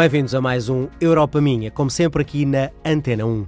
[0.00, 3.46] Bem-vindos a mais um Europa Minha, como sempre aqui na Antena 1.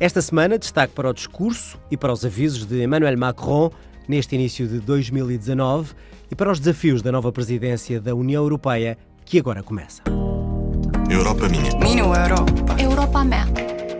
[0.00, 3.70] Esta semana, destaque para o discurso e para os avisos de Emmanuel Macron
[4.08, 5.92] neste início de 2019
[6.30, 8.96] e para os desafios da nova presidência da União Europeia
[9.26, 10.02] que agora começa.
[11.10, 11.78] Europa Minha.
[11.78, 12.82] Minha Europa.
[12.82, 13.46] Europa Minha.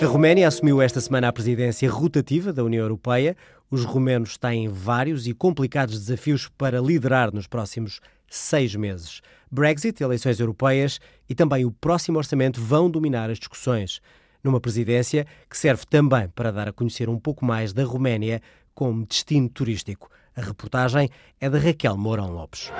[0.02, 3.37] A Roménia assumiu esta semana a presidência rotativa da União Europeia.
[3.70, 9.20] Os romenos têm vários e complicados desafios para liderar nos próximos seis meses.
[9.50, 14.00] Brexit, eleições europeias e também o próximo orçamento vão dominar as discussões.
[14.42, 18.40] Numa presidência que serve também para dar a conhecer um pouco mais da Roménia
[18.72, 20.08] como destino turístico.
[20.34, 22.70] A reportagem é de Raquel Mourão Lopes.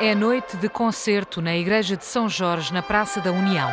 [0.00, 3.70] É noite de concerto na Igreja de São Jorge, na Praça da União.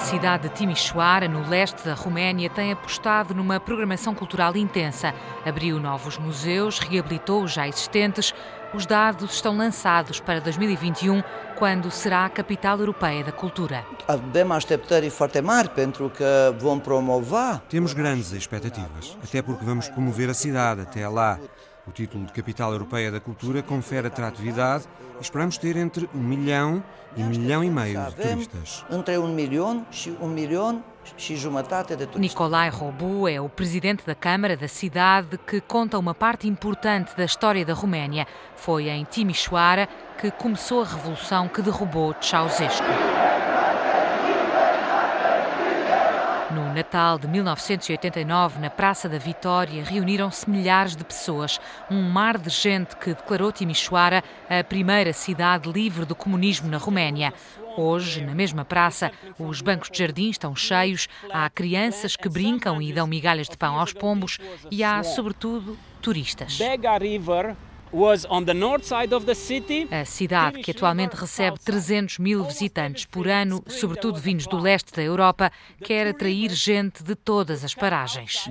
[0.00, 5.14] A cidade de Timișoara, no leste da Roménia, tem apostado numa programação cultural intensa.
[5.44, 8.34] Abriu novos museus, reabilitou os já existentes.
[8.72, 11.22] Os dados estão lançados para 2021,
[11.58, 13.84] quando será a capital europeia da cultura.
[17.68, 21.38] Temos grandes expectativas, até porque vamos promover a cidade até lá.
[21.90, 24.84] O título de Capital Europeia da Cultura confere atratividade
[25.18, 26.80] e esperamos ter entre um milhão
[27.16, 28.84] e um milhão e meio de turistas.
[28.88, 30.84] Entre um milhão e um milhão.
[32.14, 37.24] Nicolai Robu é o presidente da Câmara da cidade que conta uma parte importante da
[37.24, 38.24] história da Roménia.
[38.54, 39.88] Foi em Timișoara
[40.20, 42.86] que começou a revolução que derrubou Ceausescu.
[46.52, 52.48] No Natal de 1989, na Praça da Vitória, reuniram-se milhares de pessoas, um mar de
[52.48, 57.34] gente que declarou Timișoara a primeira cidade livre do comunismo na Roménia.
[57.76, 62.94] Hoje, na mesma praça, os bancos de jardim estão cheios, há crianças que brincam e
[62.94, 64.38] dão migalhas de pão aos pombos
[64.70, 66.58] e há, sobretudo, turistas.
[67.92, 69.88] Was on the north side of the city.
[69.90, 75.02] A cidade, que atualmente recebe 300 mil visitantes por ano, sobretudo vindos do leste da
[75.02, 75.50] Europa,
[75.82, 78.48] quer atrair gente de todas as paragens.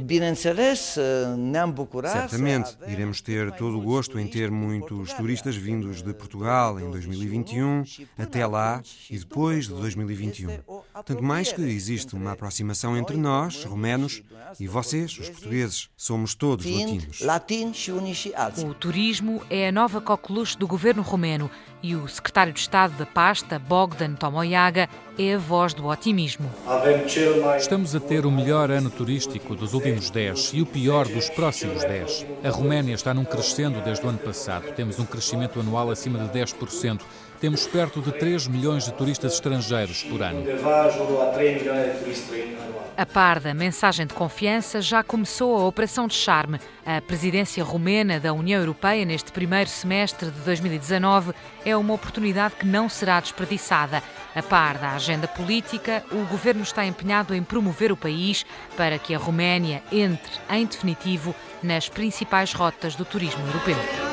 [2.12, 7.84] Certamente, iremos ter todo o gosto em ter muitos turistas vindos de Portugal em 2021,
[8.18, 10.60] até lá e depois de 2021.
[11.06, 14.22] Tanto mais que existe uma aproximação entre nós, romenos,
[14.60, 15.90] e vocês, os portugueses.
[15.96, 16.66] Somos todos
[17.22, 17.88] latinos.
[18.64, 21.50] O turismo é a nova coqueluche do governo romeno
[21.81, 26.50] e o secretário de Estado da pasta, Bogdan Tomoyaga, é a voz do otimismo.
[27.57, 31.84] Estamos a ter o melhor ano turístico dos últimos 10 e o pior dos próximos
[31.84, 32.25] 10.
[32.44, 34.73] A Roménia está num crescendo desde o ano passado.
[34.73, 37.01] Temos um crescimento anual acima de 10%.
[37.40, 40.44] Temos perto de 3 milhões de turistas estrangeiros por ano.
[42.98, 46.60] A par da mensagem de confiança, já começou a Operação de Charme.
[46.86, 51.32] A presidência romena da União Europeia neste primeiro semestre de 2019
[51.66, 54.04] é uma oportunidade que não será desperdiçada.
[54.36, 58.46] A par da agenda política, o governo está empenhado em promover o país
[58.76, 61.34] para que a Roménia entre, em definitivo,
[61.64, 64.09] nas principais rotas do turismo europeu.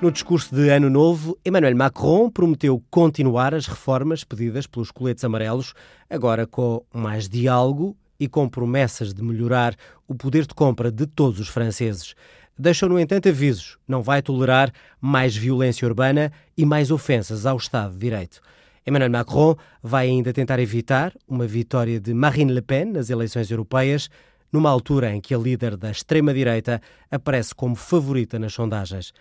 [0.00, 5.74] No discurso de Ano Novo, Emmanuel Macron prometeu continuar as reformas pedidas pelos coletes amarelos,
[6.08, 9.74] agora com mais diálogo e com promessas de melhorar
[10.06, 12.14] o poder de compra de todos os franceses.
[12.56, 17.94] Deixou, no entanto, avisos: não vai tolerar mais violência urbana e mais ofensas ao Estado
[17.94, 18.40] de Direito.
[18.86, 24.08] Emmanuel Macron vai ainda tentar evitar uma vitória de Marine Le Pen nas eleições europeias,
[24.52, 26.80] numa altura em que a líder da extrema-direita
[27.10, 29.12] aparece como favorita nas sondagens.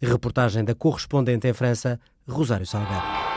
[0.00, 1.98] Reportagem da correspondente em França,
[2.28, 3.28] Rosário Salgado.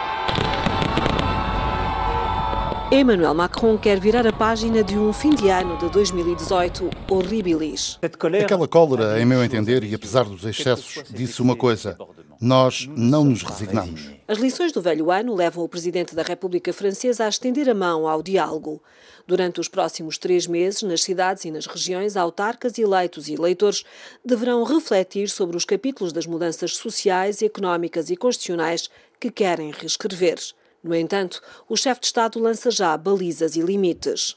[2.93, 7.97] Emmanuel Macron quer virar a página de um fim de ano de 2018 horribilis.
[8.43, 11.97] Aquela cólera, em meu entender, e apesar dos excessos, disse uma coisa:
[12.41, 14.09] nós não nos resignamos.
[14.27, 18.07] As lições do velho ano levam o presidente da República Francesa a estender a mão
[18.07, 18.81] ao diálogo.
[19.27, 23.83] Durante os próximos três meses, nas cidades e nas regiões, autarcas, eleitos e eleitores
[24.25, 28.89] deverão refletir sobre os capítulos das mudanças sociais, económicas e constitucionais
[29.19, 30.39] que querem reescrever.
[30.83, 34.35] No entanto, o chefe de Estado lança já balizas e limites.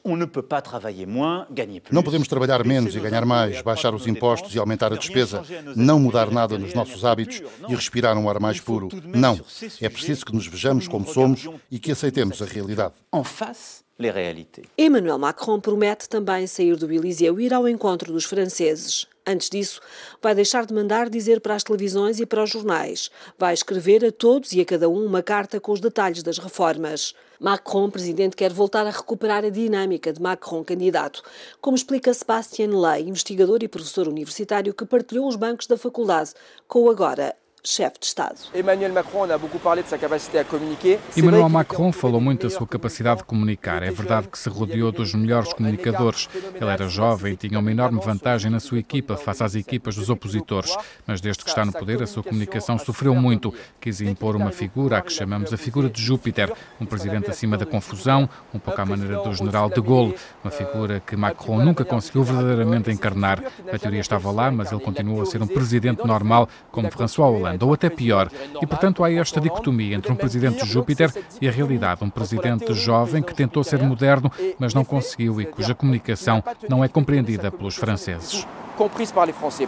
[1.90, 5.42] Não podemos trabalhar menos e ganhar mais, baixar os impostos e aumentar a despesa,
[5.74, 8.88] não mudar nada nos nossos hábitos e respirar um ar mais puro.
[9.04, 9.40] Não.
[9.80, 12.94] É preciso que nos vejamos como somos e que aceitemos a realidade.
[14.76, 19.06] Emmanuel Macron promete também sair do Eliseu e ir ao encontro dos franceses.
[19.24, 19.80] Antes disso,
[20.20, 23.08] vai deixar de mandar dizer para as televisões e para os jornais.
[23.38, 27.14] Vai escrever a todos e a cada um uma carta com os detalhes das reformas.
[27.38, 31.22] Macron, presidente, quer voltar a recuperar a dinâmica de Macron candidato,
[31.60, 36.32] como explica Sebastian Ley, investigador e professor universitário que partilhou os bancos da faculdade
[36.66, 38.36] com o agora chefe de Estado.
[38.54, 40.98] Emmanuel Macron a beaucoup parlé de sua capacidade de comunicar.
[41.16, 43.82] Emmanuel Macron falou muito da sua capacidade de comunicar.
[43.82, 46.28] É verdade que se rodeou dos melhores comunicadores.
[46.54, 50.10] Ele era jovem e tinha uma enorme vantagem na sua equipa face às equipas dos
[50.10, 50.76] opositores.
[51.06, 53.52] Mas desde que está no poder, a sua comunicação sofreu muito.
[53.80, 57.64] Quis impor uma figura a que chamamos a figura de Júpiter, um presidente acima da
[57.64, 60.14] confusão, um pouco à maneira do general de Gaulle,
[60.44, 63.42] uma figura que Macron nunca conseguiu verdadeiramente encarnar.
[63.72, 67.53] A teoria estava lá, mas ele continuou a ser um presidente normal, como François Hollande
[67.62, 68.30] ou até pior.
[68.60, 73.22] E, portanto, há esta dicotomia entre um presidente Júpiter e a realidade, um presidente jovem
[73.22, 78.46] que tentou ser moderno, mas não conseguiu e cuja comunicação não é compreendida pelos franceses.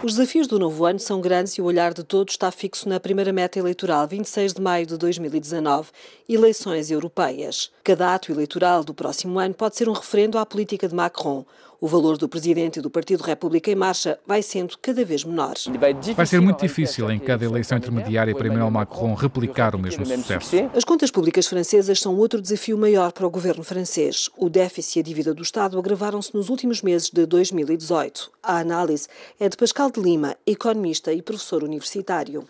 [0.03, 2.99] Os desafios do novo ano são grandes e o olhar de todos está fixo na
[2.99, 5.91] primeira meta eleitoral, 26 de maio de 2019,
[6.27, 7.71] eleições europeias.
[7.85, 11.45] Cada ato eleitoral do próximo ano pode ser um referendo à política de Macron.
[11.79, 15.53] O valor do presidente e do Partido República em Marcha vai sendo cada vez menor.
[16.15, 20.55] Vai ser muito difícil em cada eleição intermediária para Emmanuel Macron replicar o mesmo sucesso.
[20.75, 24.27] As contas públicas francesas são outro desafio maior para o governo francês.
[24.37, 28.31] O déficit e a dívida do Estado agravaram-se nos últimos meses de 2018.
[28.41, 29.07] A análise
[29.39, 32.47] é de Pascal de Lima, economista e professor universitário.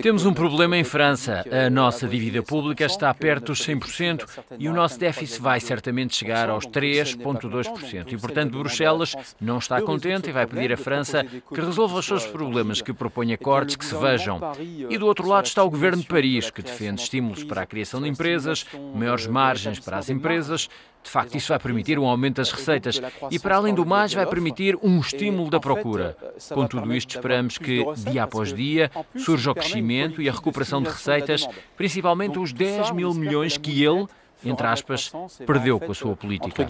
[0.00, 1.44] Temos um problema em França.
[1.50, 4.26] A nossa dívida pública está perto dos 100%
[4.58, 7.81] e o nosso déficit vai certamente chegar aos 3,2%.
[8.12, 12.26] E, portanto, Bruxelas não está contente e vai pedir à França que resolva os seus
[12.26, 14.40] problemas, que proponha cortes que se vejam.
[14.88, 18.00] E do outro lado está o governo de Paris, que defende estímulos para a criação
[18.00, 20.68] de empresas, maiores margens para as empresas.
[21.02, 24.24] De facto, isso vai permitir um aumento das receitas e, para além do mais, vai
[24.24, 26.16] permitir um estímulo da procura.
[26.50, 30.88] Com tudo isto, esperamos que, dia após dia, surja o crescimento e a recuperação de
[30.88, 34.06] receitas, principalmente os 10 mil milhões que ele,
[34.44, 35.12] entre aspas,
[35.46, 36.66] perdeu com a sua política.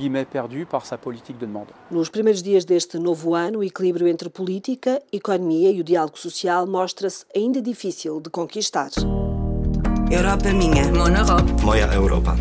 [1.90, 6.66] Nos primeiros dias deste novo ano, o equilíbrio entre política, economia e o diálogo social
[6.66, 8.90] mostra-se ainda difícil de conquistar.
[10.10, 10.92] Europa minha.
[10.92, 11.62] Mon Europe.
[11.62, 12.36] Moja Europa.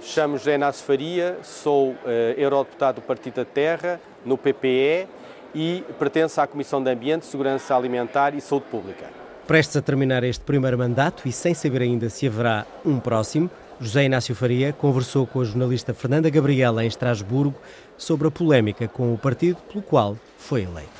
[0.00, 1.96] Chamo José Inácio Faria, sou uh,
[2.36, 5.08] eurodeputado do Partido da Terra, no PPE,
[5.54, 9.06] e pertenço à Comissão de Ambiente, Segurança Alimentar e Saúde Pública.
[9.46, 13.50] Prestes a terminar este primeiro mandato e sem saber ainda se haverá um próximo,
[13.80, 17.54] José Inácio Faria conversou com a jornalista Fernanda Gabriela em Estrasburgo
[17.96, 20.90] sobre a polémica com o partido pelo qual foi eleito.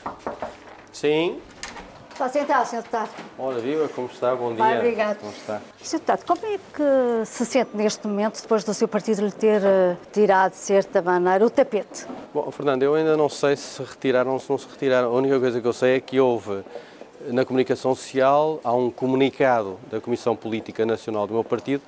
[0.92, 1.38] Sim.
[2.12, 2.76] Está sentado, Sr.
[2.76, 3.10] Deputado.
[3.38, 4.34] Ora, viva, como está?
[4.36, 4.64] Bom dia.
[4.64, 5.18] Vai, obrigado.
[5.18, 5.60] Como está?
[5.82, 5.98] Sr.
[5.98, 9.96] Deputado, como é que se sente neste momento, depois do seu partido lhe ter uh,
[10.12, 12.06] tirado, de certa maneira, o tapete?
[12.32, 15.08] Bom, Fernando, eu ainda não sei se retiraram ou se não se retiraram.
[15.08, 16.62] A única coisa que eu sei é que houve
[17.28, 21.82] na comunicação social, há um comunicado da Comissão Política Nacional do meu partido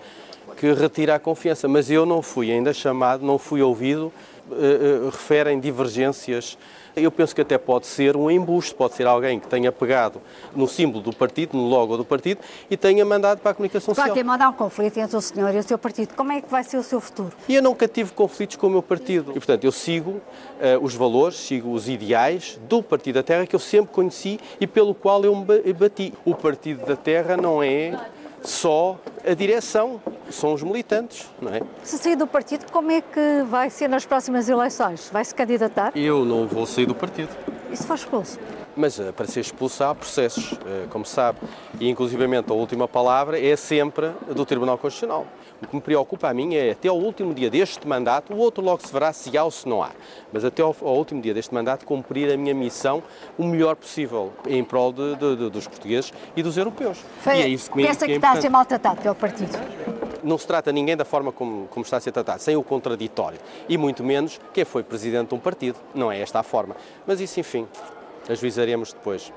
[0.56, 4.12] que retira a confiança, mas eu não fui ainda chamado, não fui ouvido,
[4.50, 6.56] uh, uh, referem divergências.
[6.94, 10.19] Eu penso que até pode ser um embuste, pode ser alguém que tenha pegado
[10.55, 14.06] no símbolo do partido, no logo do partido, e tenha mandado para a comunicação social.
[14.06, 16.14] Vai ter mandado um conflito entre o senhor e o seu partido.
[16.14, 17.32] Como é que vai ser o seu futuro?
[17.47, 19.32] E eu nunca tive conflitos com o meu partido.
[19.32, 20.23] E, portanto, eu sigo uh,
[20.81, 24.94] os valores, sigo os ideais do Partido da Terra que eu sempre conheci e pelo
[24.94, 26.14] qual eu me bati.
[26.25, 27.95] O Partido da Terra não é
[28.42, 31.62] só a direção, são os militantes, não é?
[31.83, 35.09] Se sair do partido, como é que vai ser nas próximas eleições?
[35.12, 35.92] Vai se candidatar?
[35.95, 37.28] Eu não vou sair do partido.
[37.76, 38.38] E se for expulso?
[38.75, 41.38] Mas uh, para ser expulso há processos, uh, como sabe.
[41.78, 45.26] E inclusivamente a última palavra é sempre do Tribunal Constitucional.
[45.62, 48.64] O que me preocupa a mim é até ao último dia deste mandato, o outro
[48.64, 49.90] logo se verá se há ou se não há,
[50.33, 53.02] mas até ao, ao último dia deste mandato cumprir a minha missão
[53.38, 56.99] o melhor possível em prol de, de, de, dos portugueses e dos europeus.
[57.21, 59.59] Foi, e é isso que, pensa que, que é está a ser maltratado pelo partido?
[60.23, 63.38] Não se trata ninguém da forma como, como está a ser tratado, sem o contraditório.
[63.68, 65.78] E muito menos quem foi presidente de um partido.
[65.95, 66.75] Não é esta a forma.
[67.06, 69.32] Mas isso, enfim, ajuizaremos depois.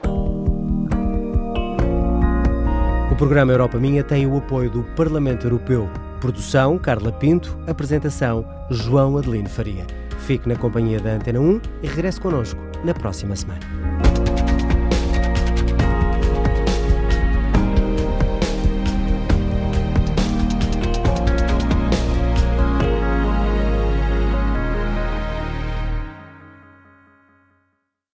[3.12, 5.90] O programa Europa Minha tem o apoio do Parlamento Europeu.
[6.22, 9.86] Produção Carla Pinto, apresentação João Adelino Faria.
[10.20, 13.99] Fique na companhia da Antena 1 e regresse connosco na próxima semana.